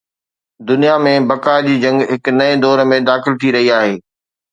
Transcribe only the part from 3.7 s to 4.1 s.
آهي.